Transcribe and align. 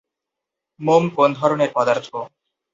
মোম 0.79 1.03
কোন 1.15 1.29
ধরনের 1.39 1.69
পদার্থ? 1.75 2.07